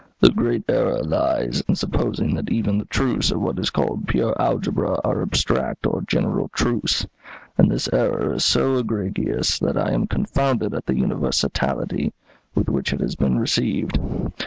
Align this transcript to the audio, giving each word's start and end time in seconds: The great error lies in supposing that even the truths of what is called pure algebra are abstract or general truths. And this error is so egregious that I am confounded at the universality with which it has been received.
The 0.19 0.31
great 0.31 0.63
error 0.67 1.03
lies 1.03 1.61
in 1.67 1.75
supposing 1.75 2.33
that 2.33 2.49
even 2.49 2.79
the 2.79 2.85
truths 2.85 3.29
of 3.29 3.39
what 3.39 3.59
is 3.59 3.69
called 3.69 4.07
pure 4.07 4.33
algebra 4.41 4.99
are 5.03 5.21
abstract 5.21 5.85
or 5.85 6.01
general 6.01 6.49
truths. 6.55 7.05
And 7.55 7.69
this 7.69 7.87
error 7.93 8.33
is 8.33 8.43
so 8.43 8.79
egregious 8.79 9.59
that 9.59 9.77
I 9.77 9.91
am 9.91 10.07
confounded 10.07 10.73
at 10.73 10.87
the 10.87 10.95
universality 10.97 12.13
with 12.55 12.67
which 12.67 12.93
it 12.93 12.99
has 12.99 13.13
been 13.15 13.37
received. 13.37 13.99